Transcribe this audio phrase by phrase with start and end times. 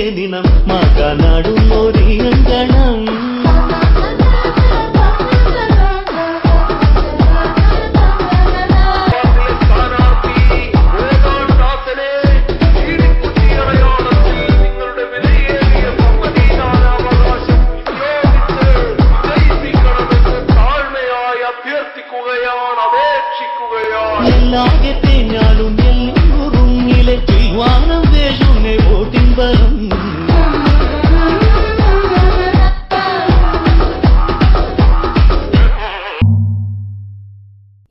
[0.00, 0.10] ഒരേ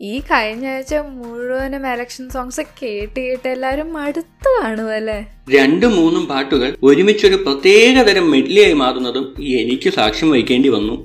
[0.07, 5.19] ഈ കഴിഞ്ഞ ആഴ്ച മുഴുവനും എലക്ഷൻ സോങ്സ് കേട്ട് കേട്ട് എല്ലാരും മടുത്തു കാണുമല്ലേ
[5.55, 9.25] രണ്ടും മൂന്നും പാട്ടുകൾ ഒരുമിച്ചൊരു പ്രത്യേക തരം മെഡ്ലിയായി മാറുന്നതും
[9.61, 10.95] എനിക്ക് സാക്ഷ്യം വഹിക്കേണ്ടി വന്നു.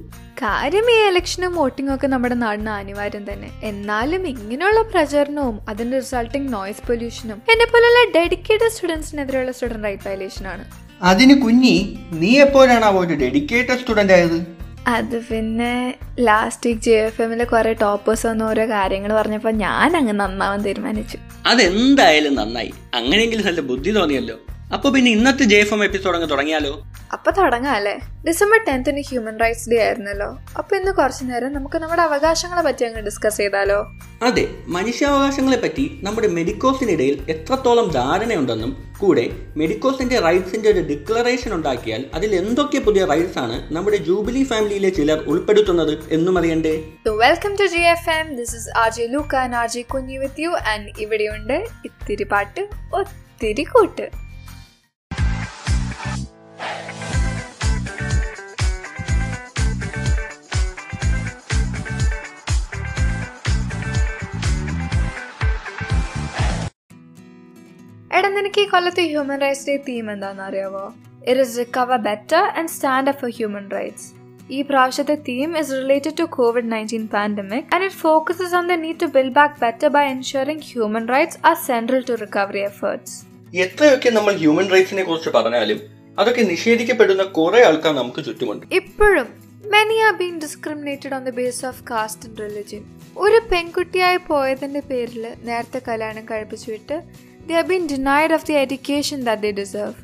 [0.43, 3.49] കാര്യം ഈ ഇലക്ഷനും വോട്ടിംഗും ഒക്കെ നമ്മുടെ നാടിന് അനിവാര്യം തന്നെ.
[3.71, 10.65] എന്നാലും ഇങ്ങനെയുള്ള പ്രചരണവും അതിന്റെ റിസൾട്ടിങ് നോയ്സ് പൊല്യൂഷനും എന്നെ പോലുള്ള ഡെഡിക്കേറ്റഡ് സ്റ്റുഡൻസിനെതിരെയുള്ള സ്റ്റുഡന്റ് റൈറ്റ് വയലേഷൻ ആണ്.
[11.03, 11.77] അതിന് കുഞ്ഞി
[12.23, 14.39] നീ എപ്പോഴാണ് ആ ഒരു ഡെഡിക്കേറ്റഡ് സ്റ്റുഡന്റ് ആയത്?
[14.87, 20.13] അത് പിന്നെ ലാസ്റ്റ് വീക്ക് ജെ എഫ് എമ്മിലെ കുറെ ടോപ്പേഴ്സ് വന്ന ഓരോ കാര്യങ്ങൾ പറഞ്ഞപ്പോൾ ഞാൻ അങ്ങ്
[20.13, 21.19] നന്നാവാൻ തീരുമാനിച്ചു.
[21.47, 22.73] അതെന്തായാലും നന്നായി.
[22.95, 24.39] അങ്ങനെയെങ്കിലും നല്ല ബുദ്ധി തോന്നിയല്ലോ.
[24.73, 26.83] അപ്പൊ പിന്നെ ഇന്നത്തെ ജെ എഫ് എം എപ്പിസോഡ് അങ്ങ് തുടങ്ങിയാലോ?
[27.13, 28.01] അപ്പൊ തുടങ്ങാം അല്ലേ?
[28.27, 30.39] ഡിസംബർ ടെൻത്തിന് ഹ്യൂമൻ റൈറ്റ്സ് ഡേ ആയിരുന്നല്ലോ.
[30.59, 33.87] അപ്പൊ ഇന്ന് കുറച്ചു നേരം നമുക്ക് നമ്മുടെ അവകാശങ്ങളെ പറ്റി അങ്ങ് ഡിസ്കസ് ചെയ്താലോ?
[34.23, 42.79] അതെ മനുഷ്യാവകാശങ്ങളെ പറ്റി നമ്മുടെ മെഡിക്കോസിനിടയിൽ എത്രത്തോളം ധാരണയുണ്ടെന്നും കൂടെ മെഡിക്കോസിന്റെ റൈറ്റ്സിന്റെ ഒരു ഡിക്ലറേഷൻ ഉണ്ടാക്കിയാൽ അതിൽ എന്തൊക്കെ
[42.79, 46.75] പുതിയ റൈറ്റ്സ് ആണ് നമ്മുടെ ജൂബിലി ഫാമിലിയിലെ ചിലർ ഉൾപ്പെടുത്തുന്നത് എന്നും അറിയണ്ടേ?
[47.07, 50.41] Welcome to G F M this is R J RJ and R J Kunji with
[50.41, 54.22] you and ഇവിടെയുണ്ട് ഇത്തിരി പാട്ട് ഒത്തിരി കൂട്ട്.
[68.13, 70.85] എടാ നിനക്ക് ഈ കൊല്ലത്തെ ഹ്യൂമൻ റൈറ്റ്സ് ഡേ തീം എന്താണെന്ന് അറിയാവോ
[71.27, 74.09] it is recover better and stand up for human rights
[74.51, 79.01] ഈ പ്രാവശ്യത്തെ theme is related to Covid nineteen pandemic and it focuses on the need
[79.01, 83.17] to build back better by ensuring human rights are central to recovery efforts
[83.59, 85.81] എത്രയൊക്കെ നമ്മൾ human റൈറ്റ്സിനെ കുറിച്ച് പറഞ്ഞാലും
[86.19, 88.65] അതൊക്കെ നിഷേധിക്കപ്പെടുന്ന കുറെ ആൾക്കാർ നമുക്ക് ചുറ്റുമുണ്ട്.
[88.77, 89.29] ഇപ്പോഴും
[89.65, 92.83] many are been discriminated on the base of caste and religion
[93.17, 96.97] ഒരു പെൺകുട്ടിയായി പോയതിന്റെ പേരിൽ നേരത്തെ കല്യാണം കഴിപ്പിച്ചു വിട്ട്
[97.49, 99.95] they are been denied of the education that they deserve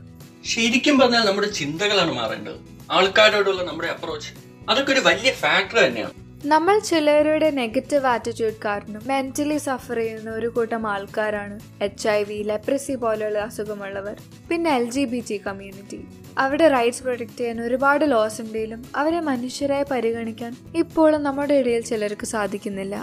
[0.53, 2.59] ശരിക്കും പറഞ്ഞാൽ നമ്മുടെ ചിന്തകളാണ് മാറേണ്ടത്.
[2.97, 4.31] ആൾക്കാരോടുള്ള നമ്മുടെ അപ്രോച്ച്
[4.71, 6.15] അതൊക്കെ ഒരു വലിയ ഫാക്ടർ തന്നെയാണ്.
[6.53, 11.57] നമ്മൾ ചിലരുടെ നെഗറ്റീവ് ആറ്റിറ്റ്യൂഡ് കാരണം മെന്റലി സഫർ ചെയ്യുന്ന ഒരു കൂട്ടം ആൾക്കാരാണ്
[11.87, 14.17] എച്ച് ഐ വി ലെപ്രസി പോലെയുള്ള അസുഖമുള്ളവർ
[14.51, 16.01] പിന്നെ L G B T community
[16.45, 22.95] അവരുടെ റൈറ്റ്സ് പ്രൊട്ടക്ട് ചെയ്യാൻ ഒരുപാട് ലോസ് ഉണ്ടെങ്കിലും അവരെ മനുഷ്യരായി പരിഗണിക്കാൻ ഇപ്പോഴും നമ്മുടെ ഇടയിൽ ചിലർക്ക് സാധിക്കുന്നില്ല.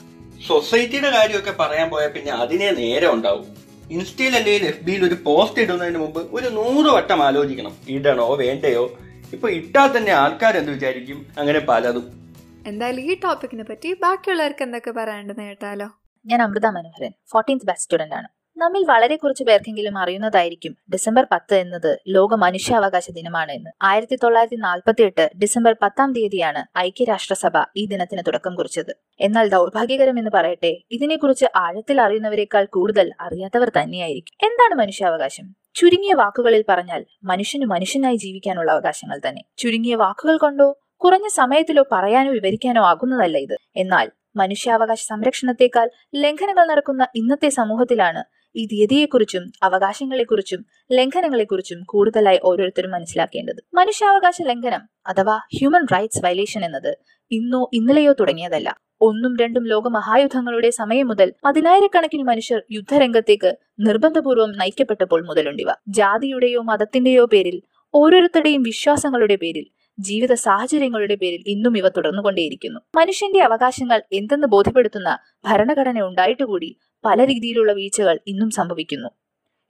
[0.47, 3.47] സൊസൈറ്റിയുടെ കാര്യമൊക്കെ പറയാൻ പോയാൽ പിന്നെ അതിനെ നേരെ ഉണ്ടാവും.
[3.91, 7.77] ഇൻസ്റ്റയിൽ അല്ലെങ്കിൽ എഫ് ബിയിൽ ഒരു പോസ്റ്റ് ഇടുന്നതിന് മുമ്പ് ഒരു നൂറ് വട്ടം ആലോചിക്കണം.
[7.89, 8.97] ഇടണോ വേണ്ടയോ?
[9.33, 11.25] ഇപ്പൊ ഇട്ടാൽ തന്നെ ആൾക്കാർ എന്ത് വിചാരിക്കും?
[11.37, 12.25] അങ്ങനെ പലതും.
[12.67, 15.89] എന്തായാലും ഈ ടോപ്പിക്കിനെ പറ്റി ബാക്കിയുള്ളവർക്ക് എന്തൊക്കെ പറയാനുണ്ടെന്ന് കേട്ടാലോ?
[16.25, 18.27] ഞാൻ Amrita Manoharan fourteenth batch student ആണ്.
[18.57, 23.71] നമ്മിൽ വളരെ കുറച്ച് പേർക്കെങ്കിലും അറിയുന്നതായിരിക്കും ഡിസംബർ പത്ത് എന്നത് ലോക മനുഷ്യാവകാശ ദിനമാണ് എന്ന്.
[23.81, 28.93] ആയിരത്തി തൊള്ളായിരത്തി നാൽപ്പത്തി എട്ട് ഡിസംബർ പത്താം തീയതിയാണ് ഐക്യരാഷ്ട്രസഭ ഈ ദിനത്തിന് തുടക്കം കുറിച്ചത്.
[29.19, 34.35] എന്നാൽ ദൗർഭാഗ്യകരം എന്ന് പറയട്ടെ ഇതിനെക്കുറിച്ച് ആഴത്തിൽ അറിയുന്നവരെക്കാൾ കൂടുതൽ അറിയാത്തവർ തന്നെയായിരിക്കും.
[34.47, 35.47] എന്താണ് മനുഷ്യാവകാശം?
[35.75, 39.41] ചുരുങ്ങിയ വാക്കുകളിൽ പറഞ്ഞാൽ മനുഷ്യന് മനുഷ്യനായി ജീവിക്കാനുള്ള അവകാശങ്ങൾ തന്നെ.
[39.57, 40.67] ചുരുങ്ങിയ വാക്കുകൾ കൊണ്ടോ
[40.97, 43.57] കുറഞ്ഞ സമയത്തിലോ പറയാനോ വിവരിക്കാനോ ആകുന്നതല്ല ഇത്.
[43.75, 48.23] എന്നാൽ മനുഷ്യാവകാശ സംരക്ഷണത്തെക്കാൾ ലംഘനങ്ങൾ നടക്കുന്ന ഇന്നത്തെ സമൂഹത്തിലാണ്
[48.55, 53.63] ഈ തീയതിയെക്കുറിച്ചും അവകാശങ്ങളെക്കുറിച്ചും ലംഘനങ്ങളെക്കുറിച്ചും കൂടുതലായി ഓരോരുത്തരും മനസ്സിലാക്കേണ്ടത്.
[53.73, 56.97] മനുഷ്യാവകാശ ലംഘനം അഥവാ ഹ്യൂമൻ റൈറ്റ്സ് വയലേഷൻ എന്നത്
[57.31, 58.75] ഇന്നോ ഇന്നലെയോ തുടങ്ങിയതല്ല.
[59.01, 65.69] ഒന്നും രണ്ടും ലോക മഹായുദ്ധങ്ങളുടെ സമയം മുതൽ പതിനായിരക്കണക്കിന് മനുഷ്യർ യുദ്ധരംഗത്തേക്ക് നിർബന്ധപൂർവം നയിക്കപ്പെട്ടപ്പോൾ മുതലുണ്ടിവ.
[65.87, 67.61] ജാതിയുടെയോ മതത്തിന്റെയോ പേരിൽ
[67.93, 69.65] ഓരോരുത്തരുടെയും വിശ്വാസങ്ങളുടെ പേരിൽ
[69.99, 72.79] ജീവിത സാഹചര്യങ്ങളുടെ പേരിൽ ഇന്നും ഇവ തുടർന്നുകൊണ്ടേയിരിക്കുന്നു.
[72.95, 79.09] മനുഷ്യന്റെ അവകാശങ്ങൾ എന്തെന്ന് ബോധ്യപ്പെടുത്തുന്ന ഭരണഘടന ഉണ്ടായിട്ടുകൂടി പല രീതിയിലുള്ള വീഴ്ചകൾ ഇന്നും സംഭവിക്കുന്നു.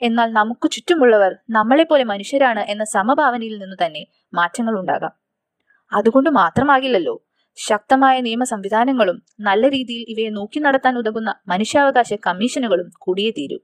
[0.02, 5.14] എന്നാൽ നമുക്ക് ചുറ്റുമുള്ളവർ നമ്മളെപ്പോലെ മനുഷ്യരാണ് എന്ന സമഭാവനയിൽ നിന്ന് തന്നെ മാറ്റങ്ങൾ ഉണ്ടാകാം.
[5.94, 7.16] അതുകൊണ്ട് മാത്രമാകില്ലല്ലോ
[7.58, 13.58] ശക്തമായ നിയമ സംവിധാനങ്ങളും നല്ല രീതിയിൽ ഇവയെ നോക്കി നടത്താൻ ഉതകുന്ന മനുഷ്യാവകാശ കമ്മീഷനുകളും കൂടിയേ തീരൂ.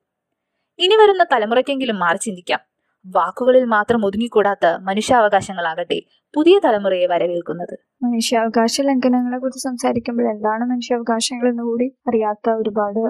[0.80, 2.71] ഇനി വരുന്ന തലമുറയ്ക്കെങ്കിലും മാറി ചിന്തിക്കാം.
[3.06, 6.00] വാക്കുകളിൽ മാത്രം ഒതുങ്ങിക്കൂടാത്ത മനുഷ്യാവകാശങ്ങളാകട്ടെ
[6.36, 7.74] പുതിയ തലമുറയെ വരവേൽക്കുന്നത്.
[8.04, 13.02] മനുഷ്യാവകാശ ലംഘനങ്ങളെ കുറിച്ച് സംസാരിക്കുമ്പോൾ എന്താണ് മനുഷ്യാവകാശങ്ങൾ എന്ന് കൂടി അറിയാത്ത ഒരുപാട്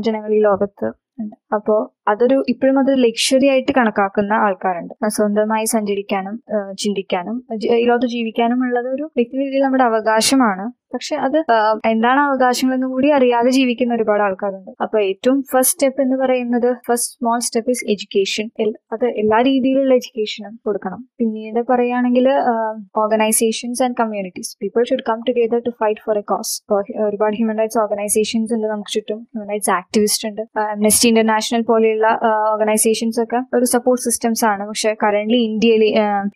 [0.00, 0.88] ജനങ്ങൾ ഈ ലോകത്ത്
[1.20, 1.36] ഉണ്ട്.
[1.54, 1.76] അപ്പോ
[2.12, 4.94] അതൊരു ഇപ്പോഴും അത് ലക്ഷറി ആയിട്ട് കണക്കാക്കുന്ന ആൾക്കാരുണ്ട്.
[5.18, 6.36] സ്വന്തമായി സഞ്ചരിക്കാനും
[6.82, 7.38] ചിന്തിക്കാനും
[7.78, 10.66] ഇതിലോത്ത് ജീവിക്കാനും ഉള്ളത് ഒരു വ്യക്തി രീതിയിൽ നമ്മുടെ അവകാശമാണ്.
[10.94, 11.36] പക്ഷെ അത്
[11.92, 14.70] എന്താണ് എന്താണ് അവകാശങ്ങളെന്ന് കൂടി അറിയാതെ ജീവിക്കുന്ന ഒരുപാട് ആൾക്കാരുണ്ട്.
[14.84, 18.46] അപ്പൊ ഏറ്റവും ഫസ്റ്റ് സ്റ്റെപ്പ് എന്ന് പറയുന്നത് first small step is education
[18.94, 21.00] അത് എല്ലാ രീതിയിലുള്ള എഡ്യൂക്കേഷനും കൊടുക്കണം.
[21.20, 22.26] പിന്നീട് പറയുകയാണെങ്കിൽ
[23.02, 26.54] organisations and communities people should come together to fight for a cause
[27.08, 29.20] ഒരുപാട് ഹ്യൂമൻ റൈറ്റ്സ് ഓർഗനൈസേഷൻസ് ഉണ്ട് നമുക്ക് ചുറ്റും.
[29.32, 30.42] ഹ്യൂമൻ റൈറ്റ്സ് ആക്ടിവിസ്റ്റ് ഉണ്ട്.
[30.76, 31.97] അംനസ്റ്റി ഇന്റർനാഷണൽ പോലെയുള്ള
[32.50, 34.62] ഓർഗനൈസേഷൻസ് ഒക്കെ ഒരു സപ്പോർട്ട് സിസ്റ്റംസ് ആണ്.
[34.68, 35.84] പക്ഷെ കറന്റ് ഇന്ത്യയിൽ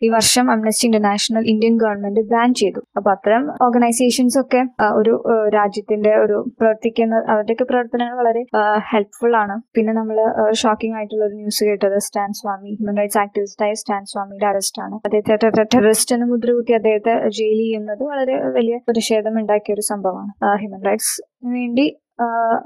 [0.05, 2.81] ഈ വർഷം Amnesty International Indian government ban ചെയ്തു.
[2.97, 4.61] അപ്പൊ അത്തരം ഓർഗനൈസേഷൻസ് ഒക്കെ
[4.99, 5.13] ഒരു
[5.57, 8.43] രാജ്യത്തിന്റെ ഒരു പ്രവർത്തിക്കുന്ന അവരുടെയൊക്കെ പ്രവർത്തനങ്ങൾ വളരെ
[8.91, 9.57] ഹെൽപ്ഫുൾ ആണ്.
[9.75, 10.17] പിന്നെ നമ്മൾ
[10.61, 14.95] ഷോക്കിംഗ് ആയിട്ടുള്ള ഒരു ന്യൂസ് കേട്ടത് സ്റ്റാൻ സ്വാമി ഹ്യൂമൻ റൈറ്റ്സ് ആക്ടിവിസ്റ്റായ സ്റ്റാൻ സ്വാമിയുടെ അറസ്റ്റ് ആണ്.
[15.05, 20.31] അദ്ദേഹത്തെ ടെററിസ്റ്റ് എന്ന് മുദ്രകുത്തി അദ്ദേഹത്തെ ജയിൽ ചെയ്യുന്നത് വളരെ വലിയ പ്രതിഷേധം ഉണ്ടാക്കിയ ഒരു സംഭവമാണ്.
[20.61, 21.15] ഹ്യൂമൻ റൈറ്റ്സ്
[21.55, 21.85] വേണ്ടി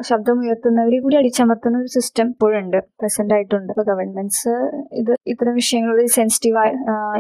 [0.08, 3.70] ശബ്ദമുയർത്തുന്നവരെ കൂടി അടിച്ചമർത്തുന്ന ഒരു സിസ്റ്റം ഇപ്പോഴുണ്ട് പ്രസന്റ് ആയിട്ടുണ്ട്.
[3.74, 4.54] അപ്പൊ ഗവൺമെന്റ്സ്
[5.02, 6.74] ഇത് ഇത്തരം വിഷയങ്ങളിൽ സെൻസിറ്റീവായി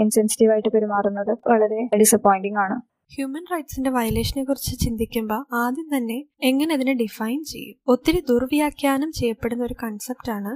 [0.03, 2.77] ഇൻസെൻസിറ്റീവ് ആയിട്ട് പെരുമാറുന്നത് വളരെ ഡിസപ്പോയിന്റിംഗ് ആണ്.
[3.15, 6.17] ഹ്യൂമൻ റൈറ്റ്സിന്റെ വയലേഷനെ കുറിച്ച് ചിന്തിക്കുമ്പോൾ ആദ്യം തന്നെ
[6.49, 7.75] എങ്ങനെ അതിനെ ഡിഫൈൻ ചെയ്യും?
[7.93, 10.53] ഒത്തിരി ദുർവ്യാഖ്യാനം ചെയ്യപ്പെടുന്ന ഒരു കൺസെപ്റ്റ് ആണ്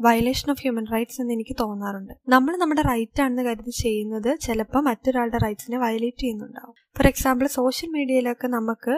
[0.00, 2.14] വയലേഷൻ ഓഫ് ഹ്യൂമൻ റൈറ്റ്സ് എന്ന് എനിക്ക് തോന്നാറുണ്ട്.
[2.34, 6.74] നമ്മൾ നമ്മുടെ റൈറ്റ് ആണെന്ന് കരുതി ചെയ്യുന്നത് ചിലപ്പോൾ മറ്റൊരാളുടെ റൈറ്റ്സിനെ വയലേറ്റ് ചെയ്യുന്നുണ്ടാവും.
[6.98, 8.94] ഫോർ എക്സാമ്പിൾ സോഷ്യൽ മീഡിയയിലൊക്കെ നമുക്ക്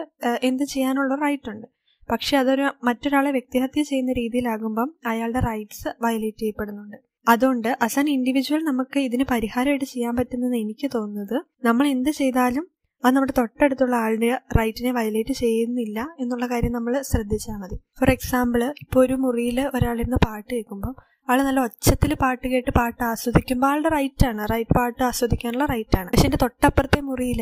[0.49, 1.67] എന്ത് ചെയ്യാനുള്ള റൈറ്റ് ഉണ്ട്.
[2.13, 6.97] പക്ഷെ അതൊരു മറ്റൊരാളെ വ്യക്തിഹത്യ ചെയ്യുന്ന രീതിയിലാകുമ്പം അയാളുടെ റൈറ്റ്സ് വയലേറ്റ് ചെയ്യപ്പെടുന്നുണ്ട്.
[7.27, 11.37] അതുകൊണ്ട് ആസ് ആൻ ഇൻഡിവിജ്വൽ നമുക്ക് ഇതിന് പരിഹാരമായിട്ട് ചെയ്യാൻ പറ്റുന്നത് എനിക്ക് തോന്നുന്നത്
[11.67, 12.65] നമ്മൾ എന്ത് ചെയ്താലും
[13.03, 14.29] അത് നമ്മുടെ തൊട്ടടുത്തുള്ള ആളുടെ
[14.59, 17.77] റൈറ്റിനെ വയലേറ്റ് ചെയ്യുന്നില്ല എന്നുള്ള കാര്യം നമ്മൾ ശ്രദ്ധിച്ചാൽ മതി.
[17.99, 20.93] ഫോർ എക്സാമ്പിൾ ഇപ്പോൾ ഒരു മുറിയിൽ ഒരാളിരുന്ന് പാട്ട് കേൾക്കുമ്പോൾ
[21.29, 24.41] ആൾ നല്ല ഒച്ചത്തിൽ പാട്ട് കേട്ട് പാട്ട് ആസ്വദിക്കുമ്പോൾ ആളുടെ റൈറ്റ് ആണ്.
[24.53, 26.09] റൈറ്റ് പാട്ട് ആസ്വദിക്കാനുള്ള റൈറ്റ് ആണ്.
[26.13, 27.41] പക്ഷെ എന്റെ തൊട്ടപ്പുറത്തെ മുറിയിൽ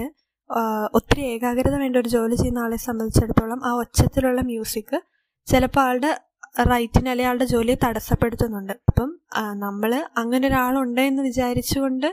[0.98, 4.98] ഒത്തിരി ഏകാഗ്രത വേണ്ട ഒരു ജോലി ചെയ്യുന്ന ആളെ സംബന്ധിച്ചിടത്തോളം ആ ഒച്ചത്തിലുള്ള മ്യൂസിക്
[5.48, 6.12] ചിലപ്പോൾ ആളുടെ
[6.72, 8.74] റൈറ്റിന് അല്ലെങ്കിൽ ആളുടെ ജോലിയെ തടസ്സപ്പെടുത്തുന്നുണ്ട്.
[8.90, 9.10] അപ്പം
[9.66, 12.10] നമ്മൾ അങ്ങനെ ഒരാളുണ്ട് എന്ന് വിചാരിച്ചുകൊണ്ട്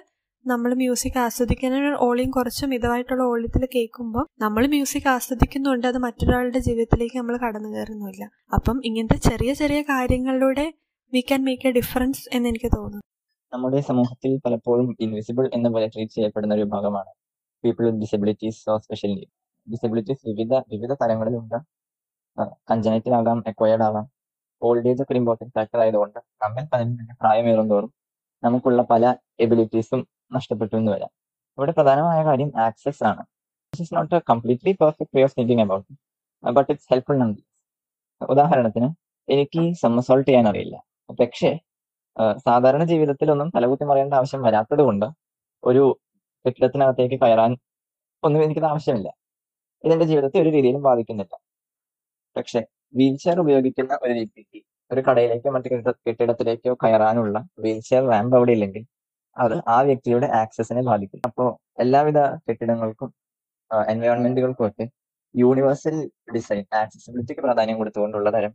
[0.46, 5.86] നമ്മൾ മ്യൂസിക് ആസ്വദിക്കുന്ന ഓളിയും കുറച്ച് മിതമായിട്ടുള്ള ഓളിയത്തിൽ കേൾക്കുമ്പോൾ നമ്മൾ മ്യൂസിക് ആസ്വദിക്കുന്നുണ്ട്.
[5.92, 8.24] അത് മറ്റൊരാളുടെ ജീവിതത്തിലേക്ക് നമ്മൾ കടന്നു കയറുന്നില്ല
[8.56, 10.66] അപ്പം ഇങ്ങനത്തെ ചെറിയ ചെറിയ കാര്യങ്ങളിലൂടെ
[11.12, 13.04] we can make a difference എന്ന് എനിക്ക് തോന്നുന്നു.
[13.52, 17.10] നമ്മുടെ സമൂഹത്തിൽ പലപ്പോഴും ഇൻവിസിബിൾ എന്ന പോലെ ട്രീറ്റ് ചെയ്യപ്പെടുന്ന ഒരു വിഭാഗമാണ്
[17.64, 19.30] people with disabilities or special need
[19.66, 21.58] disabilities വിവിധ വിവിധ തലങ്ങളിലുണ്ട്
[22.70, 24.04] കഞ്ചനൈറ്റൽ ആകാം എക്വയർഡ് ആകാം.
[24.62, 27.90] ഓൾഡ് ഏജ് ഒക്കെ ഒരു ഇമ്പോർട്ടന്റ് ഫാക്ടർ ആയതുകൊണ്ട് നമ്മൾ തന്നെ പ്രായമേറും തോറും
[28.42, 29.04] നമുക്കുള്ള പല
[29.44, 30.00] എബിലിറ്റീസും
[30.36, 31.10] നഷ്ടപ്പെട്ടു എന്ന് വരാം.
[31.58, 33.22] ഇവിടെ പ്രധാനമായ കാര്യം ആക്സസ് ആണ്.
[33.72, 35.88] Is not a completely perfect way of thinking about
[36.44, 37.42] but it's helpful number
[38.20, 38.88] ഉദാഹരണത്തിന്
[39.28, 40.76] എനിക്ക് സമ്മസോൾട്ട് ചെയ്യാൻ അറിയില്ല
[41.20, 41.50] പക്ഷേ
[42.46, 45.06] സാധാരണ ജീവിതത്തിലൊന്നും തലകുത്തി മറിയേണ്ട ആവശ്യം വരാത്തത് കൊണ്ട്
[45.62, 45.84] ഒരു
[46.48, 47.52] കെട്ടിടത്തിനകത്തേക്ക് കയറാൻ
[48.22, 49.08] ഒന്നും എനിക്കത് ആവശ്യമില്ല.
[49.84, 51.34] ഇതെന്റെ ജീവിതത്തെ ഒരു രീതിയിലും ബാധിക്കുന്നില്ല.
[52.36, 52.60] പക്ഷെ
[52.98, 54.58] വീൽ ചെയർ ഉപയോഗിക്കുന്ന ഒരു വ്യക്തിക്ക്
[54.92, 58.84] ഒരു കടയിലേക്കോ മറ്റു കെട്ടിട കെട്ടിടത്തിലേക്കോ കയറാനുള്ള വീൽ ചെയർ റാമ്പ് അവിടെ ഇല്ലെങ്കിൽ
[59.36, 61.20] അത് ആ വ്യക്തിയുടെ ആക്സസിനെ ബാധിക്കും.
[61.28, 61.48] അപ്പോൾ
[61.82, 63.10] എല്ലാവിധ കെട്ടിടങ്ങൾക്കും
[63.92, 64.84] എൻവയോൺമെന്റുകൾക്കും ഒക്കെ
[65.34, 65.96] യൂണിവേഴ്സൽ
[66.34, 68.52] ഡിസൈൻ ആക്സസിബിലിറ്റിക്ക് പ്രാധാന്യം കൊടുത്തുകൊണ്ടുള്ള തരം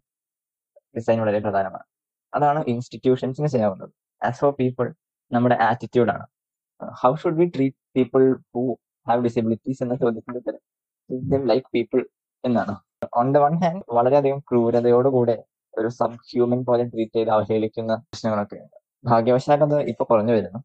[0.97, 1.85] ഡിസൈൻ വളരെ പ്രധാനമാണ്.
[2.33, 3.93] അതാണ് ഇൻസ്റ്റിറ്റ്യൂഷൻസിന് ചെയ്യാവുന്നത്.
[4.21, 4.93] ആസ് ഫോർ പീപ്പിൾ
[5.31, 6.25] നമ്മുടെ ആറ്റിറ്റ്യൂഡാണ്.
[7.01, 8.23] How should we treat people
[8.55, 8.63] who
[9.07, 12.01] have disabilities എന്ന ചോദ്യത്തിന്റെ ഉത്തരം ലൈക്ക് പീപ്പിൾ
[12.43, 12.73] എന്നാണ്.
[13.19, 15.35] ഓൺ ദ വൺ ഹാൻഡ് വളരെയധികം ക്രൂരതയോടുകൂടെ
[15.73, 18.77] ഒരു സബ് ഹ്യൂമൻ പോലെ ട്രീറ്റ് ചെയ്ത് അവഹേളിക്കുന്ന പ്രശ്നങ്ങളൊക്കെ ഉണ്ട്.
[19.05, 20.59] ഭാഗ്യവശാൽ അത് ഇപ്പൊ കുറഞ്ഞു വരുന്നു.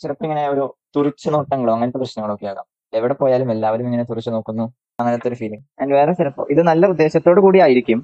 [0.00, 0.64] ചിലപ്പോൾ ഇങ്ങനെ ഒരു
[0.96, 2.66] തുറിച്ചു നോട്ടങ്ങളോ അങ്ങനത്തെ പ്രശ്നങ്ങളൊക്കെ ആകാം.
[2.92, 4.64] എവിടെ പോയാലും എല്ലാവരും ഇങ്ങനെ തുറിച്ചു നോക്കുന്നു.
[5.00, 8.00] അങ്ങനത്തെ ഒരു ഫീലിംഗ് ആൻഡ് വേറെ ചിലപ്പോൾ ഇത് നല്ല ഉദ്ദേശത്തോടു കൂടി ആയിരിക്കും.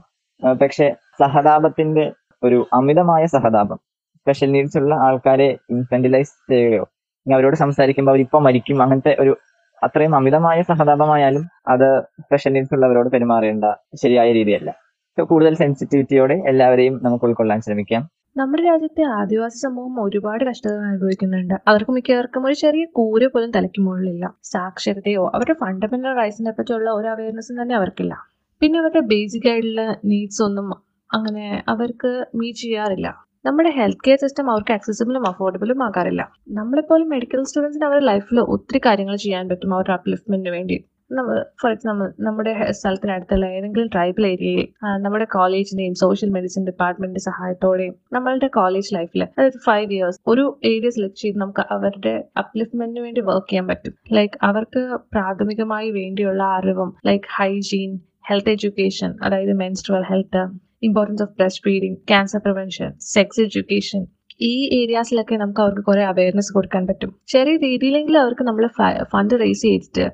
[0.62, 0.86] പക്ഷെ
[1.20, 2.04] സഹതാപത്തിന്റെ
[2.42, 3.78] ഒരു അമിതമായ സഹതാപം
[4.20, 6.84] സ്പെഷ്യൽ നീഡ്സ് ഉള്ള ആൾക്കാരെ ഇൻഫെന്റിലൈസ് ചെയ്യുകയോ
[7.26, 8.82] അവരോട് സംസാരിക്കുമ്പോൾ അവരിപ്പോ മരിക്കും.
[8.82, 9.36] അങ്ങനത്തെ ഒരു
[9.84, 13.64] അത്രയും അമിതമായ സഹതാപമായാലും അത് സ്പെഷ്യൽ നീഡ്സ് ഉള്ളവരോട് പെരുമാറേണ്ട
[14.02, 14.70] ശരിയായ രീതിയല്ല.
[15.18, 18.02] കൂടുതൽ സെൻസിറ്റിവിറ്റിയോടെ എല്ലാവരെയും നമുക്ക് ഉൾക്കൊള്ളാൻ ശ്രമിക്കാം.
[18.36, 21.54] നമ്മുടെ രാജ്യത്തെ ആദിവാസി സമൂഹം ഒരുപാട് കഷ്ടതകൾ അനുഭവിക്കുന്നുണ്ട്.
[21.68, 24.34] അവർക്ക് മിക്കവർക്കും ഒരു ചെറിയ കൂര പോലും തലയ്ക്ക് മുകളിലില്ല.
[24.42, 28.14] സാക്ഷരതയോ അവരുടെ ഫണ്ടമെന്റൽ റൈറ്റ്സിനെ പറ്റിയുള്ള ഒരു അവയർനെസ്സും തന്നെ അവർക്കില്ല.
[28.62, 30.68] പിന്നെ അവരുടെ ബേസിക് ആയിട്ടുള്ള നീഡ്സ് ഒന്നും
[31.14, 33.29] അങ്ങനെ അവർക്ക് മീറ്റ് ചെയ്യാറില്ല.
[33.44, 36.22] നമ്മുടെ ഹെൽത്ത് കെയർ സിസ്റ്റം അവർക്ക് അക്സസിബിളും അഫോർഡബിളും ആകാറില്ല.
[36.48, 40.76] നമ്മളെപ്പോലും മെഡിക്കൽ സ്റ്റുഡൻസിന് അവരുടെ ലൈഫിൽ ഒത്തിരി കാര്യങ്ങൾ ചെയ്യാൻ പറ്റും അവരുടെ അപ്ലിഫ്റ്റ്മെന്റിന് വേണ്ടി.
[41.12, 44.66] നമ്മൾ ഫോർ എക്സാമ്പിൾ നമ്മുടെ സ്ഥലത്തിനടുത്തുള്ള ഏതെങ്കിലും ട്രൈബൽ ഏരിയയിൽ
[45.04, 51.20] നമ്മുടെ കോളേജിന്റെയും സോഷ്യൽ മെഡിസിൻ ഡിപ്പാർട്ട്മെന്റിന്റെ സഹായത്തോടെയും നമ്മളുടെ കോളേജ് ലൈഫിൽ അതായത് ഫൈവ് ഇയേഴ്സ് ഒരു ഏരിയ സെലക്ട്
[51.22, 53.94] ചെയ്ത് നമുക്ക് അവരുടെ അപ്ലിഫ്റ്റ്മെന്റിന് വേണ്ടി വർക്ക് ചെയ്യാൻ പറ്റും.
[54.12, 54.82] ലൈക്ക് അവർക്ക്
[55.12, 57.92] പ്രാഥമികമായി വേണ്ടിയുള്ള അറിവും ലൈക്ക് ഹൈജീൻ
[58.30, 60.42] ഹെൽത്ത് എഡ്യൂക്കേഷൻ അതായത് menstrual health
[60.82, 64.02] importance of breast feeding cancer prevention sex education
[64.48, 67.10] ഈ ഏരിയാസിലൊക്കെ നമുക്ക് അവർക്ക് കുറെ അവയർനെസ് കൊടുക്കാൻ പറ്റും.
[67.32, 68.66] ചെറിയ രീതിയിലെങ്കിലും അവർക്ക് നമ്മൾ
[69.12, 70.04] ഫണ്ട് റേസ് ചെയ്തിട്ട്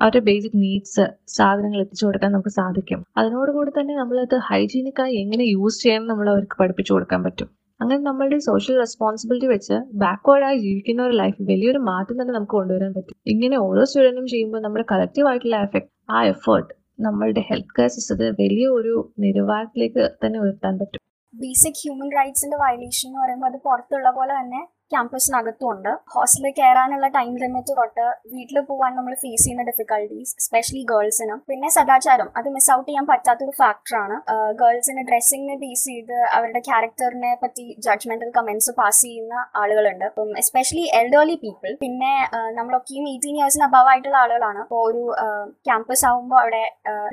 [0.00, 1.04] അവരുടെ ബേസിക് നീഡ്സ്
[1.34, 3.00] സാധനങ്ങൾ എത്തിച്ചു കൊടുക്കാൻ നമുക്ക് സാധിക്കും.
[3.20, 7.48] അതിനോടുകൂടി തന്നെ നമ്മളത് ഹൈജീനിക്കായി എങ്ങനെ യൂസ് ചെയ്യണം നമ്മൾ അവർക്ക് പഠിപ്പിച്ചു കൊടുക്കാൻ പറ്റും.
[7.80, 13.16] അങ്ങനെ നമ്മളുടെ സോഷ്യൽ റെസ്പോൺസിബിലിറ്റി വെച്ച് ബാക്ക്വേർഡായി ജീവിക്കുന്ന ഒരു ലൈഫ് വലിയൊരു മാറ്റം തന്നെ നമുക്ക് കൊണ്ടുവരാൻ പറ്റും.
[13.34, 19.12] ഇങ്ങനെ ഓരോ സ്റ്റുഡന്റും ചെയ്യുമ്പോൾ നമ്മുടെ കളക്റ്റീവായിട്ടുള്ള എഫക്ട് ആ എഫേർട്ട് നമ്മളുടെ ഹെൽത്ത് കെയർ സിസ്റ്റത്തിന് വലിയ ഒരു
[19.18, 21.00] നിലവാരത്തിലേക്ക് തന്നെ ഉയർത്താൻ പറ്റും.
[21.34, 24.60] ബേസിക് ഹ്യൂമൻ റൈറ്റ്സിന്റെ വയലേഷൻ എന്ന് പറയുമ്പോൾ അത് പുറത്തുള്ള പോലെ തന്നെ
[24.92, 31.36] ക്യാമ്പസിനകത്തും ഉണ്ട് ഹോസ്റ്റലിൽ കയറാനുള്ള ടൈം ലിമിറ്റ് തൊട്ട് വീട്ടിൽ പോകാൻ നമ്മൾ ഫേസ് ചെയ്യുന്ന ഡിഫിക്കൽട്ടീസ് എസ്പെഷ്യലി ഗേൾസിന്
[31.50, 34.18] പിന്നെ സദാചാരം അത് മിസ് ഔട്ട് ചെയ്യാൻ പറ്റാത്തൊരു ഫാക്ടറാണ്
[34.62, 40.06] ഗേൾസിന് ഡ്രസ്സിങ്ങിനെ ബേസ് ചെയ്ത് അവരുടെ ക്യാരക്ടറിനെ പറ്റി ജഡ്ജ്മെന്റൽ കമന്റ്സ് പാസ് ചെയ്യുന്ന ആളുകളുണ്ട്.
[40.10, 42.14] അപ്പം എസ്പെഷ്യലി എൽഡേർലി പീപ്പിൾ പിന്നെ
[42.58, 44.58] നമ്മളൊക്കെ നമ്മളൊക്കെയും എയ്റ്റീൻ ഇയേഴ്സിന് അബവ് ആയിട്ടുള്ള ആളുകളാണ്.
[44.64, 45.02] അപ്പോൾ ഒരു
[45.66, 46.62] ക്യാമ്പസ് ആകുമ്പോൾ അവിടെ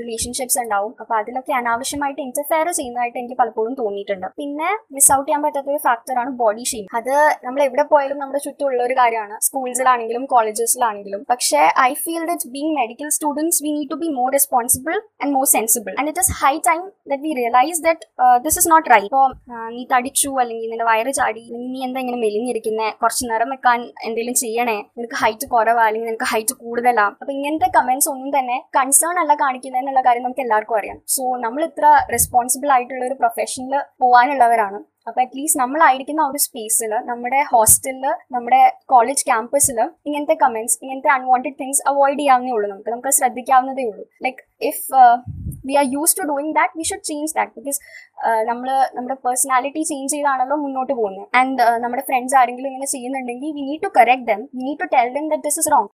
[0.02, 0.92] റിലേഷൻഷിപ്സ് ഉണ്ടാവും.
[1.02, 4.28] അപ്പോൾ അതിലൊക്കെ അനാവശ്യമായിട്ട് ഇന്റർഫെയർ ചെയ്യുന്നതായിട്ട് എനിക്ക് പലപ്പോഴും തോന്നിയിട്ടുണ്ട്.
[4.42, 7.14] പിന്നെ മിസ് ഔട്ട് ചെയ്യാൻ പറ്റാത്ത ഒരു ഫാക്ടറാണ് ബോഡി ഷെയിം അത്
[7.46, 9.36] നമ്മൾ എവിടെ പോയാലും നമ്മുടെ ചുറ്റുമുള്ള ഒരു കാര്യമാണ്.
[9.48, 11.22] സ്കൂൾസിലാണെങ്കിലും കോളേജസിലാണെങ്കിലും.
[11.32, 15.46] പക്ഷേ I feel that being medical students we need to be more responsible and more
[15.56, 18.06] sensible and it is high time that we realise that
[18.46, 19.28] this is not right ഇപ്പോൾ
[19.76, 24.78] നീ തടിച്ചു അല്ലെങ്കിൽ നിന്റെ വയറ് ചാടി നീ എന്താ ഇങ്ങനെ മെലിഞ്ഞിരിക്കുന്നേ കുറച്ച് നിറം വെക്കാൻ എന്തെങ്കിലും ചെയ്യണേ
[24.98, 27.08] നിനക്ക് ഹൈറ്റ് കുറവാ അല്ലെങ്കിൽ നിനക്ക് ഹൈറ്റ് കൂടുതലാ.
[27.22, 30.98] അപ്പൊ ഇങ്ങനത്തെ കമന്റ്സ് ഒന്നും തന്നെ കൺസേൺ അല്ല കാണിക്കുന്നതെന്നുള്ള കാര്യം നമുക്ക് എല്ലാവർക്കും അറിയാം.
[31.16, 37.40] സോ നമ്മൾ ഇത്ര റെസ്പോൺസിബിൾ ആയിട്ടുള്ള ഒരു പ്രൊഫഷനിൽ പോകാനുള്ളവരാണ് അപ്പൊ അറ്റ്ലീസ്റ്റ് നമ്മളായിരിക്കുന്ന ആ ഒരു സ്പേസിൽ നമ്മുടെ
[37.52, 38.06] ഹോസ്റ്റലിൽ
[38.36, 38.60] നമ്മുടെ
[38.92, 42.92] കോളേജ് ക്യാമ്പസിൽ ഇങ്ങനത്തെ കമന്റ്സ് ഇങ്ങനത്തെ അൺവാണ്ടഡ് തിങ്സ് അവോയ്ഡ് ചെയ്യാവുന്നേ ഉള്ളൂ നമുക്ക്.
[42.94, 44.06] നമുക്ക് ശ്രദ്ധിക്കാവുന്നതേ ഉള്ളൂ.
[44.26, 44.86] Like if
[45.68, 47.80] we are use to doing that we should change that because
[48.50, 51.28] നമ്മൾ നമ്മുടെ പേഴ്സണാലിറ്റി ചേഞ്ച് ചെയ്താണല്ലോ മുന്നോട്ട് പോകുന്നത്.
[51.42, 55.10] ആൻഡ് നമ്മുടെ ഫ്രണ്ട്സ് ആരെങ്കിലും ഇങ്ങനെ ചെയ്യുന്നുണ്ടെങ്കിൽ we need to correct them we need to tell
[55.18, 55.92] them that this is wrong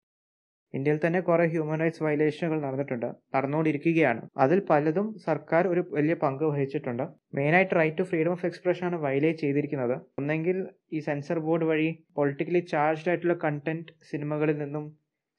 [0.76, 4.22] ഇന്ത്യയിൽ തന്നെ കുറെ ഹ്യൂമൻ റൈറ്റ്സ് വയലേഷനുകൾ നടന്നിട്ടുണ്ട് നടന്നുകൊണ്ടിരിക്കുകയാണ്.
[4.44, 7.04] അതിൽ പലതും സർക്കാർ ഒരു വലിയ പങ്ക് വഹിച്ചിട്ടുണ്ട്.
[7.38, 9.96] മെയിനായിട്ട് right to freedom of expression ആണ് വയലേറ്റ് ചെയ്തിരിക്കുന്നത്.
[10.20, 10.58] ഒന്നെങ്കിൽ
[10.96, 14.86] ഈ സെൻസർ ബോർഡ് വഴി പൊളിറ്റിക്കലി ചാർജ്ഡ് ആയിട്ടുള്ള കണ്ടന്റ് സിനിമകളിൽ നിന്നും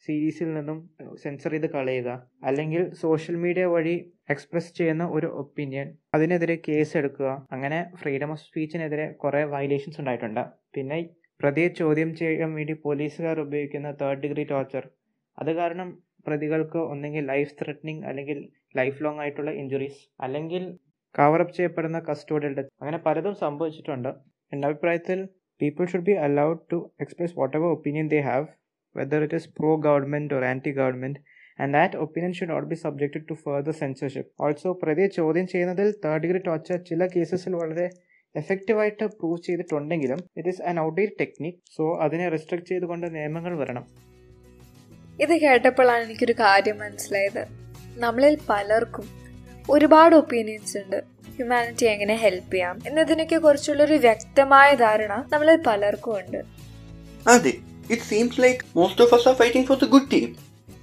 [0.06, 0.78] സീരീസിൽ നിന്നും
[1.24, 2.10] സെൻസർ ചെയ്ത് കളയുക.
[2.50, 3.96] അല്ലെങ്കിൽ സോഷ്യൽ മീഡിയ വഴി
[4.34, 7.30] എക്സ്പ്രസ് ചെയ്യുന്ന ഒരു ഒപ്പീനിയൻ അതിനെതിരെ കേസ് എടുക്കുക.
[7.56, 10.44] അങ്ങനെ ഫ്രീഡം ഓഫ് സ്പീച്ചിനെതിരെ കുറേ വയലേഷൻസ് ഉണ്ടായിട്ടുണ്ട്.
[10.76, 11.00] പിന്നെ
[11.44, 14.86] പ്രതിയെ ചോദ്യം ചെയ്യാൻ വേണ്ടി പോലീസുകാർ ഉപയോഗിക്കുന്ന തേർഡ് ഡിഗ്രി ടോർച്ചർ
[15.40, 15.90] അത് കാരണം
[16.28, 18.38] പ്രതികൾക്ക് ഒന്നെങ്കിൽ ലൈഫ് ത്രെറ്റനിങ് അല്ലെങ്കിൽ
[18.80, 20.64] ലൈഫ് ലോങ് ആയിട്ടുള്ള ഇഞ്ചുറീസ് അല്ലെങ്കിൽ
[21.16, 24.10] കവറപ്പ് ചെയ്യപ്പെടുന്ന കസ്റ്റോഡിയൽ ഡെത്ത് അങ്ങനെ പലതും സംഭവിച്ചിട്ടുണ്ട്.
[24.52, 25.20] എന്റെ അഭിപ്രായത്തിൽ
[25.62, 28.46] people should be allowed to express whatever opinion they have
[28.96, 31.20] whether it is pro government or anti government
[31.60, 36.22] and that opinion should not be subjected to further censorship also പ്രതിയെ ചോദ്യം ചെയ്യുന്നതിൽ third
[36.26, 37.88] degree torture ചില കേസസിൽ വളരെ
[38.36, 43.86] എഫക്റ്റീവായിട്ട് prove ചെയ്തിട്ടുണ്ടെങ്കിലും it is an outdate technique so അതിനെ restrict ചെയ്തുകൊണ്ട് നിയമങ്ങൾ വരണം.
[45.20, 47.42] ഇത് കേട്ടപ്പോഴാണ് എനിക്കൊരു കാര്യം മനസ്സിലായത്
[47.98, 49.08] നമ്മളിൽ പലർക്കും
[49.70, 51.00] ഒരുപാട് ഒപ്പീനിയൻസ് ഉണ്ട്
[51.34, 56.40] ഹ്യൂമാനിറ്റി എങ്ങനെ ഹെൽപ്പ് ചെയ്യാം എന്നതിനൊക്കെ കുറിച്ചുള്ളൊരു വ്യക്തമായ ധാരണ നമ്മളിൽ പലർക്കും ഉണ്ട്
[57.26, 57.54] അതെ
[57.90, 60.30] it seems like most of us are fighting for the good team.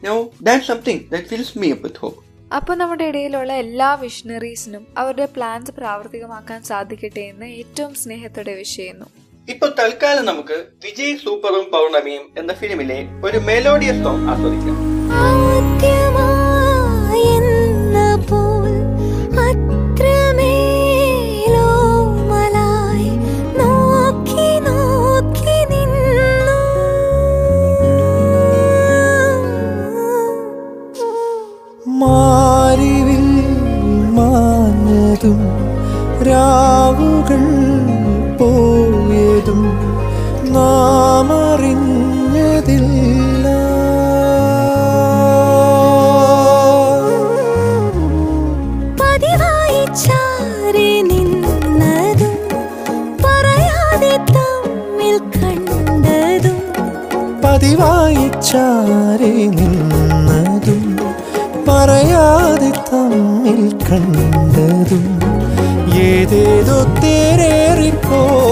[0.03, 2.21] Now, that's something that fills me up with hope.
[2.53, 9.09] അപ്പോൾ നമ്മുടെ ഇടയിലുള്ള എല്ലാ വിഷണറീസിനും അവരുടെ പ്ലാൻസ് പ്രാവർത്തികമാക്കാൻ സാധിക്കട്ടെ എന്ന് ഏറ്റവും സ്നേഹത്തോടെ വിഷ് ചെയ്യുന്നു
[9.49, 14.77] ഇപ്പൊ തൽക്കാലം നമുക്ക് വിജയ് സൂപ്പറും പൗർണമിയും എന്ന ഫിലിമിലെ ഒരു മെലോഡിയസ് സോങ് ആസ്വദിക്കാം.
[32.01, 33.27] മാറിവിൽ
[34.17, 35.41] മാഞ്ഞതും
[36.23, 37.43] രാവുകൾ
[42.79, 43.47] അറിഞ്ഞതില്ല
[49.01, 52.35] പതിവായി ചാരി നിന്നതും
[53.25, 56.59] പറയാതെ തമ്മിൽ കണ്ടതും
[57.45, 60.83] പതിവായി ചാരി നിന്നതും
[61.69, 65.07] പറയാതെ തമ്മിൽ കണ്ടതും
[66.09, 68.46] ഏതേതോ തേരേറിപ്പോയോ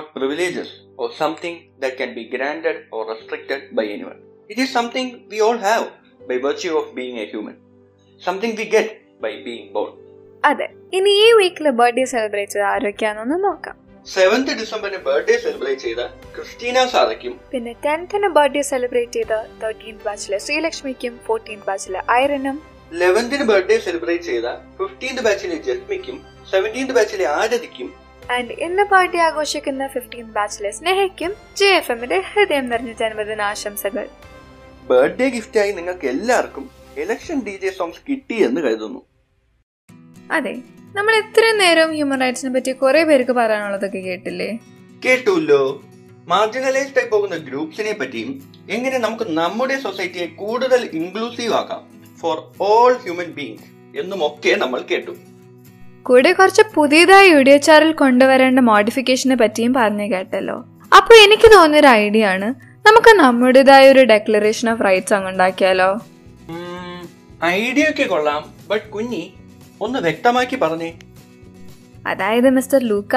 [0.00, 4.18] not privileges or something that can be granted or restricted by anyone.
[4.50, 5.84] It is something we all have
[6.22, 7.56] by virtue of being a human.
[8.20, 8.88] Something we get
[9.20, 9.92] by being born.
[10.44, 10.66] അതെ
[10.96, 13.74] ഇനി ഈ വീക്കിൽ ബർത്ത്ഡേ സെലിബ്രേറ്റ് ചെയ്ത് ആരൊക്കെയാണെന്ന് നോക്കാം
[14.06, 16.02] seventh ഡിസംബറിന് birthday celebrate ചെയ്ത
[16.36, 22.56] Christina സാറയ്ക്കും പിന്നെ ടെൻത്തിന് ബർത്ത്ഡേ സെലിബ്രേറ്റ് ചെയ്ത തേർട്ടീൻ ബാച്ചിലെ ശ്രീലക്ഷ്മിക്കും ഫോർട്ടീൻ ബാച്ചിലെ ഐറനും
[23.02, 24.46] ലെവന്തിന് ബർത്ത്ഡേ സെലിബ്രേറ്റ് ചെയ്ത
[24.78, 26.16] ഫിഫ്റ്റീൻത് ബാച്ചിലെ ജസ്മിക്കും
[26.52, 27.90] സെവന്റീൻത് ബാച്ചിലെ ആരതിക്കും
[28.28, 34.08] ആൻഡ് ഇന്ന് പാർട്ടി ആഘോഷിക്കുന്ന ഫിഫ്റ്റീൻ ബാച്ചിലെ സ്നേഹയ്ക്കും ജെ എഫ് എമ്മിന്റെ ഹൃദയം നിറഞ്ഞ ജന്മദിന ആശംസകൾ.
[34.90, 39.00] ബർത്ത്ഡേ ഗിഫ്റ്റായി നിങ്ങൾക്ക് എല്ലാവർക്കും ഇലക്ഷൻ ഡി ജെ സോങ്സ് കിട്ടി എന്ന് കരുതുന്നു.
[40.30, 40.62] അതെ
[40.96, 44.58] നമ്മൾ ഇത്രയും നേരം ഹ്യൂമൻ റൈറ്റ്സിനെ പറ്റി കുറെ പേർക്ക് പറയാനുള്ളതൊക്കെ കേട്ടില്ലേ?
[45.04, 45.82] കേട്ടുല്ലോ.
[46.26, 51.82] മാർജിനലൈസ്ഡ് ആയി പോകുന്ന ഗ്രൂപ്പ്സിനെ പറ്റിയും എങ്ങനെ നമുക്ക് നമ്മുടെ സൊസൈറ്റിയെ കൂടുതൽ ഇൻക്ലൂസീവ് ആക്കാം
[52.16, 55.29] ഫോർ ഓൾ ഹ്യൂമൻ ബീങ്സ് എന്നും ഒക്കെ നമ്മൾ കേട്ടു.
[56.02, 60.64] കൂടെ കുറച്ച് പുതിയതായി യു ഡി എച്ച് ആറിൽ കൊണ്ടുവരേണ്ട മോഡിഫിക്കേഷനെ പറ്റിയും പറഞ്ഞു കേട്ടല്ലോ.
[60.96, 62.54] അപ്പോൾ എനിക്ക് തോന്നിയൊരു ഐഡിയ ആണ്
[62.86, 66.00] നമുക്ക് നമ്മുടേതായ ഒരു ഡെക്ലറേഷൻ ഓഫ് റൈറ്റ്സ് അങ്ങ് ഉണ്ടാക്കിയാലോ?
[67.44, 69.32] ഐഡിയ ഒക്കെ കൊള്ളാം ബട്ട് കുഞ്ഞി
[69.80, 70.92] ഒന്ന് വ്യക്തമാക്കി പറഞ്ഞേ.
[72.06, 73.16] അതായത് മിസ്റ്റർ ലൂക്ക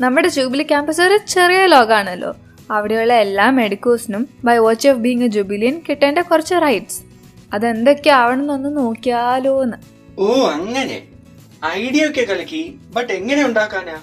[0.00, 2.36] നമ്മുടെ ജൂബിലി ക്യാമ്പസ് ഒരു ചെറിയ ലോകാണല്ലോ.
[2.70, 7.00] അവിടെയുള്ള എല്ലാ മെഡിക്കോസിനും by watch of being a Jubilian കിട്ടേണ്ട കുറച്ച് റൈറ്റ്സ്
[7.52, 9.76] അതെന്തൊക്കെ ആവണമെന്നൊന്ന് നോക്കിയാലോന്ന്.
[10.18, 11.13] ഓ അങ്ങനെ.
[11.66, 12.78] ഐഡിയ ഒക്കെ കലക്കി.
[12.94, 14.02] ബട്ട് എങ്ങനെ ഉണ്ടാക്കാനാ?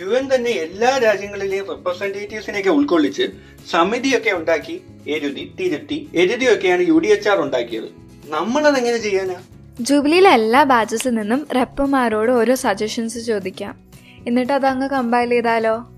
[0.00, 3.22] യു എൻ തന്നെ എല്ലാ രാജ്യങ്ങളിലെയും റെപ്രസെന്റേറ്റീവ്സിനെയൊക്കെ ഉൾക്കൊള്ളിച്ച്
[3.70, 7.88] സമിതിയൊക്കെ ഉണ്ടാക്കി എഴുതി തിരുത്തി എഴുതിയൊക്കെയാണ് യു ഡി എച്ച് ആർ ഉണ്ടാക്കിയത്.
[8.24, 9.34] നമ്മളത് എങ്ങനെ ചെയ്യാനാ?
[9.80, 13.80] ജൂബിലിയിലെ എല്ലാ ബാച്ചസിൽ നിന്നും റെപ്പുമാരോട് ഓരോ സജഷൻസ് ചോദിക്കാം.
[14.26, 15.88] എന്നിട്ട് അത് അങ്ങ് കമ്പൈൽ ചെയ്താലോ?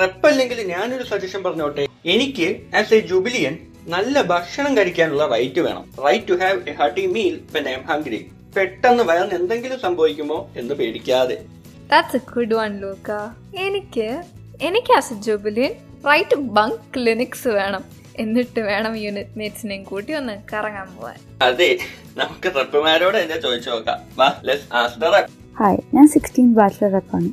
[0.00, 1.88] റെപ്പ് അല്ലെങ്കിൽ ഞാനൊരു സജഷൻ പറഞ്ഞോട്ടെ.
[2.06, 5.84] എനിക്ക് ആസ് എ ജൂബിലിയൻ നല്ല ഭക്ഷണം കഴിക്കാനുള്ള റൈറ്റ് വേണം.
[6.06, 11.36] Right to have a hearty meal when I'm hungry പെട്ടെന്ന് വയറിന് എന്തെങ്കിലും സംഭവിക്കുമോ എന്ന് പേടിക്കാതെ.
[11.92, 13.10] ദാറ്റ്സ് എ ഗുഡ് വൺ ലൂക്ക
[13.66, 14.08] എനിക്ക്
[14.68, 15.72] എനിക്ക് as a Jubilian
[16.10, 17.84] right bunk clinics വേണം.
[18.22, 21.16] എന്നിട്ട് വേണം യൂണിറ്റ് മേറ്റ്സിനെയും കൂട്ടി ഒന്ന് കറങ്ങാൻ പോവാൻ.
[21.48, 21.70] അതെ
[22.20, 23.98] നമുക്ക് റെപ്പുമാരോട് എന്നെ ചോദിച്ചു നോക്കാം.
[24.18, 27.28] വാ let's ask the rep hi ഞാൻ സിക്സ്റ്റീൻ ബാച്ചിലർ റെപ്പാണ്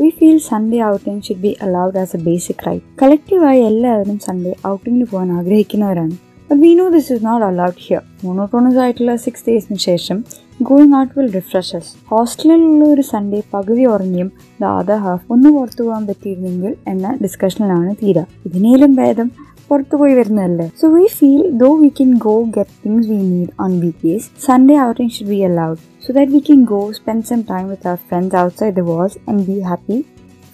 [0.00, 5.06] we feel Sunday outing should be allowed as a basic right കളക്റ്റീവായി എല്ലാവരും സൺഡേ ഔട്ടിങ്ങിന്
[5.10, 6.14] പോകാൻ ആഗ്രഹിക്കുന്നവരാണ്.
[6.48, 10.18] But we know this is not allowed here monotonous ആയിട്ടുള്ള സിക്സ് ഡേയ്സിന് ശേഷം
[10.60, 14.28] ഗോയിങ് ഔട്ട് വിൽ റിഫ്രഷസ് ഹോസ്റ്റലിലുള്ള ഒരു സൺഡേ പകുതി ഉറങ്ങിയും
[14.60, 18.24] ദ അതർ ഹാഫ് ഒന്ന് പുറത്തു പോകാൻ പറ്റിയിരുന്നെങ്കിൽ എന്ന ഡിസ്കഷനിലാണ് തീരാ.
[18.46, 19.28] ഇതിനേലും ഭേദം
[19.68, 20.66] പുറത്തു പോയി വരുന്നതല്ലേ?
[20.80, 25.12] So we feel though we can go get things we need on weekdays Sunday outing
[25.12, 28.74] should be allowed so that we can go spend some time with our friends outside
[28.74, 29.96] the walls and be happy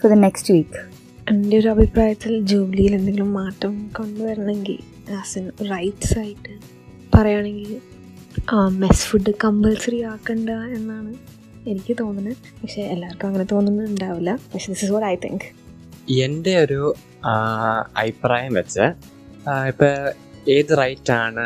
[0.01, 0.81] for the next week
[1.27, 4.79] എന്റെ ഒരു അഭിപ്രായത്തിൽ ജോലിയിൽ എന്തെങ്കിലും മാറ്റം കൊണ്ടുവരണമെങ്കിൽ
[5.19, 6.53] as an rights ആയിട്ട്
[7.15, 7.73] പറയുകയാണെങ്കിൽ
[8.81, 11.11] mess food compulsory ആക്കണ്ട എന്നാണ്
[11.71, 12.37] എനിക്ക് തോന്നുന്നത്.
[12.61, 15.47] പക്ഷേ എല്ലാവർക്കും അങ്ങനെ തോന്നുന്നുണ്ടാവില്ല പക്ഷേ this is what I think
[16.25, 16.81] എന്റെ ഒരു
[18.03, 18.85] അഭിപ്രായം വെച്ച്
[19.71, 19.93] ഇപ്പം
[20.57, 21.45] ഏത് റൈറ്റാണ്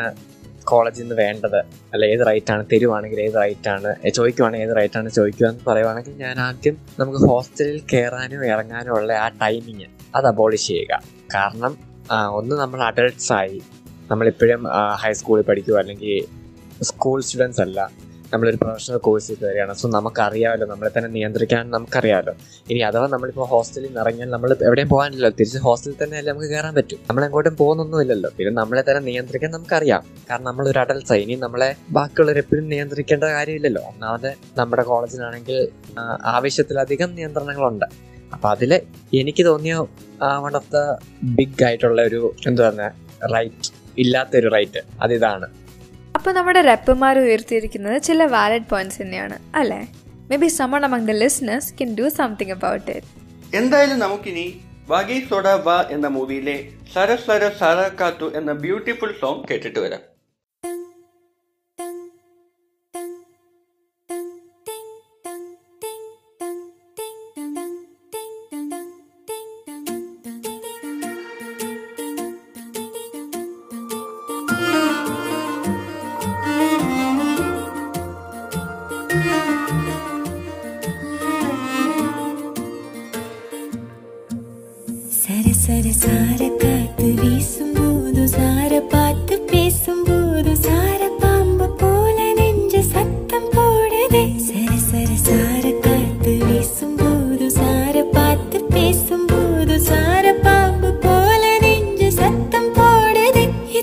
[0.69, 1.59] കോളേജിൽ നിന്ന് വേണ്ടത്?
[1.93, 7.19] അല്ല ഏത് റൈറ്റാണ് തരുവാണെങ്കിൽ ഏത് റൈറ്റാണ് ചോദിക്കുവാണെങ്കിൽ ഏത് റൈറ്റാണ് ചോദിക്കുക എന്ന് പറയുവാണെങ്കിൽ ഞാൻ ആദ്യം നമുക്ക്
[7.27, 10.93] ഹോസ്റ്റലിൽ കയറാനും ഇറങ്ങാനും ഉള്ള ആ ടൈമിങ് അത് അബോളിഷ് ചെയ്യുക.
[11.35, 11.73] കാരണം
[12.39, 13.59] ഒന്ന് നമ്മൾ അഡൾട്ട്സ് ആയി
[14.11, 14.63] നമ്മളിപ്പോഴും
[15.03, 16.15] ഹൈസ്കൂളിൽ പഠിക്കുക അല്ലെങ്കിൽ
[16.81, 18.05] സ്കൂൾ സ്റ്റുഡൻസ് അല്ല.
[18.33, 22.33] നമ്മളൊരു പ്രൊഫഷണൽ കോഴ്സിൽ കയറിയാണ് സോ നമുക്കറിയാമല്ലോ നമ്മളെ തന്നെ നിയന്ത്രിക്കാൻ നമുക്കറിയാമല്ലോ.
[22.69, 25.35] ഇനി അഥവാ നമ്മളിപ്പോൾ ഹോസ്റ്റലിൽ നിന്ന് ഇറങ്ങിയാൽ നമ്മൾ എവിടെയും പോകാനില്ലല്ലോ.
[25.39, 26.99] തിരിച്ച് ഹോസ്റ്റലിൽ തന്നെ അല്ലേ നമുക്ക് കയറാൻ പറ്റും.
[27.09, 28.29] നമ്മൾ എങ്ങോട്ടും പോകുന്നൊന്നുമില്ലല്ലോ.
[28.37, 30.03] പിന്നെ നമ്മളെ തന്നെ നിയന്ത്രിക്കാൻ നമുക്കറിയാം.
[30.29, 33.81] കാരണം നമ്മളൊരു അഡൽട്ട്സ് ഇനി നമ്മളെ ബാക്കിയുള്ളവർ എപ്പോഴും നിയന്ത്രിക്കേണ്ട കാര്യമില്ലല്ലോ.
[33.81, 35.67] ഒന്നാമത് നമ്മുടെ കോളേജിലാണെങ്കിൽ
[36.23, 37.85] ആവശ്യത്തിലധികം നിയന്ത്രണങ്ങളുണ്ട്.
[38.33, 38.81] അപ്പം അതിൽ
[39.13, 39.75] എനിക്ക് തോന്നിയ
[40.19, 42.91] വൺ ഓഫ് ദ ബിഗ് ആയിട്ടുള്ള ഒരു എന്താ
[43.35, 45.64] റൈറ്റ് ഇല്ലാത്തൊരു റൈറ്റ് അതിതാണ്.
[46.25, 49.77] അപ്പോൾ നമ്മുടെ റെപ്പർമാർ ഉയർത്തിയിരിക്കുന്നത് ചില വാലിഡ് പോയിന്റ്സ് തന്നെയാണ് അല്ലേ?
[50.29, 53.11] May be someone among the listeners can do something about it
[53.57, 54.45] എന്തായാലും നമുക്കിനി
[54.89, 56.57] വഗൈ സോഡ വ എന്ന മൂവിയിലെ
[56.93, 57.15] സര
[57.59, 60.01] സര കാത്തു എന്ന ബ്യൂട്ടിഫുൾ സോങ് കേട്ടിട്ട് വരാം.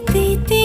[0.06, 0.61] 滴滴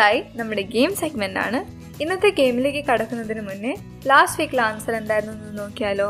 [0.00, 1.58] അടുത്തതായി നമ്മുടെ ഗെയിം സെഗ്മെന്റ് ആണ്.
[2.02, 3.72] ഇന്നത്തെ ഗെയിമിലേക്ക് കടക്കുന്നതിന് മുന്നേ
[4.10, 6.06] ലാസ്റ്റ് വീക്കിലെ ആൻസർ എന്തായിരുന്നു എന്ന് നോക്കിയാലോ?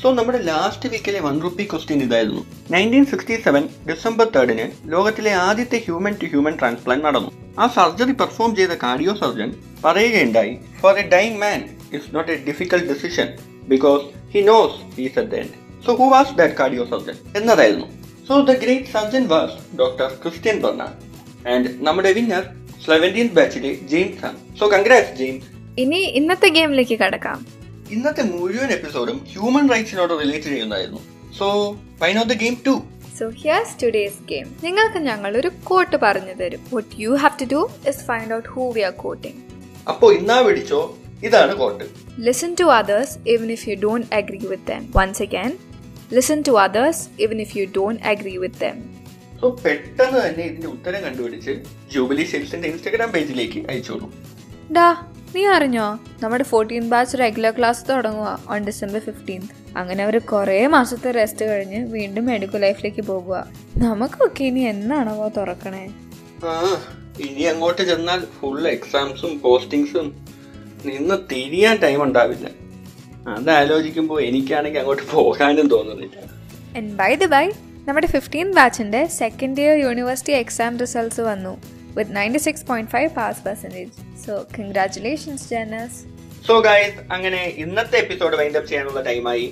[0.00, 2.42] സോ നമ്മുടെ ലാസ്റ്റ് വീക്കിലെ വൺ റുപ്പി ക്വസ്റ്റ്യൻ ഇതായിരുന്നു.
[2.74, 7.30] നയന്റീൻ സിക്സ്റ്റി സെവൻ ഡിസംബർ തേർഡിന് ലോകത്തിലെ ആദ്യത്തെ ഹ്യൂമൻ ടു ഹ്യൂമൻ ട്രാൻസ്പ്ലാന്റ് നടന്നു.
[7.62, 9.50] ആ സർജറി പെർഫോം ചെയ്ത കാർഡിയോ സർജൻ
[9.86, 11.60] പറയുകയുണ്ടായി for a dying man
[11.94, 13.30] it's not a difficult decision
[13.74, 15.54] because he knows he's at end
[15.86, 17.88] so who was that cardio surgeon എന്നതായിരുന്നു.
[18.28, 20.98] So the great surgeon was doctor Christian Barnard
[21.52, 22.44] and നമ്മുടെ winner
[22.86, 24.38] seventeen ബാച്ചിലെ James ആണ്.
[24.60, 25.48] So congrats James.
[25.82, 27.38] ഇനി ഇന്നത്തെ ഗെയിമിലേക്ക് കടക്കാം.
[27.94, 31.02] ഇന്നത്തെ മുഴുവൻ എപ്പിസോഡും ഹ്യൂമൻ റൈറ്റ്സിനോട് relate ചെയ്യുന്നതായിരുന്നു.
[31.38, 31.46] So
[32.02, 32.74] why not the game to
[33.18, 36.62] so here's today's game നിങ്ങൾക്ക് ഞങ്ങൾ ഒരു കോട്ട് പറഞ്ഞു തരും.
[36.74, 39.38] What you have to do is find out who we are quoting
[39.92, 40.80] അപ്പോ ഇന്നാ പിടിച്ചോ
[41.28, 41.84] ഇതാണ് quote
[42.28, 45.52] listen to others even if you don't agree with them once again
[46.16, 48.78] listen to others even if you don't agree with them.
[49.42, 51.52] So പെട്ടെന്ന് തന്നെ ഇതിന്റെ ഉത്തരം കണ്ടുപിടിച്ച്
[51.92, 54.06] jubilee സെയിൽസിന്റെ Instagram പേജിലേക്ക് അയച്ചോളൂ.
[54.76, 54.88] ഡാ
[55.34, 55.86] നീ അറിഞ്ഞോ?
[56.22, 59.50] നമ്മുടെ ഫോർട്ടീൻ ബാച്ച് റെഗുലർ ക്ലാസ് തുടങ്ങുക ഓൺ ഡിസംബർ ഫിഫ്റ്റീൻത്
[59.80, 63.38] അങ്ങനെ അവർ കുറേ മാസത്തെ റെസ്റ്റ് കഴിഞ്ഞ് വീണ്ടും മെഡിക്കൽ ലൈഫിലേക്ക് പോകുക
[63.84, 65.84] നമുക്കൊക്കെ ഇനി എന്നാണോ തുറക്കണേ?
[67.26, 70.08] ഇനി അങ്ങോട്ട് ചെന്നാൽ ഫുൾ എക്സാംസും പോസ്റ്റിങ്സും
[70.90, 72.46] നിന്ന് തിരിയാൻ ടൈം ഉണ്ടാവില്ല.
[73.36, 76.16] അത് ആലോചിക്കുമ്പോൾ എനിക്കാണെങ്കിൽ അങ്ങോട്ട് പോകാനും തോന്നുന്നില്ല.
[77.02, 77.46] ബൈ ദ ബൈ
[77.86, 81.52] നമ്മുടെ ഫിഫ്റ്റീൻ ബാച്ചിന്റെ second year university exam results വന്നു
[81.96, 83.90] with ninety six point five pass percentage
[84.24, 85.98] so congratulations Janus
[86.48, 89.48] so guys അങ്ങനെ ഇന്നത്തെ എപ്പിസോഡ് വൈൻഡ് അപ്പ് ചെയ്യാനുള്ള ടൈമായി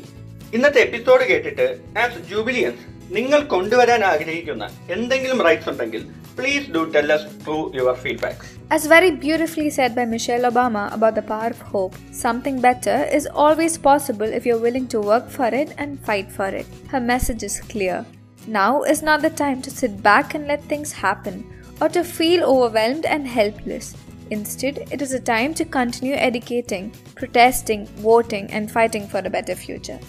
[0.52, 1.66] ഇന്നത്തെ എപ്പിസോഡ് കേട്ടിട്ട്
[2.04, 4.64] ആസ് ജൂബിലിയൻസ് നിങ്ങൾ കൊണ്ടുവരാൻ ആഗ്രഹിക്കുന്ന
[4.96, 6.02] എന്തെങ്കിലും റൈറ്റ്സ് ഉണ്ടെങ്കിൽ
[6.38, 11.14] please do tell us through your feedback As very beautifully said by Michelle Obama about
[11.14, 15.50] the power of hope, something better is always possible if you're willing to work for
[15.54, 16.68] it and fight for it.
[16.92, 17.98] Her message is clear.
[18.47, 21.38] Now is not the time to sit back and let things happen
[21.81, 23.88] or to feel overwhelmed and helpless.
[24.31, 26.85] Instead, it is a time to continue educating,
[27.15, 29.99] protesting, voting, and fighting for a better future.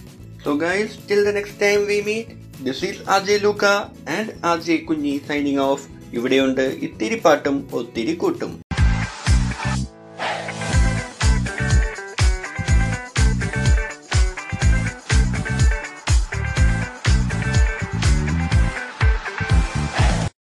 [0.45, 2.29] So guys, till the next time we meet,
[2.61, 3.75] this is RJ Luca
[4.09, 5.83] and RJ കുഞ്ഞി signing off.
[6.13, 8.53] ഇവിടെയുണ്ട് ഇത്തിരി പാട്ടും ഒത്തിരി കൂട്ടും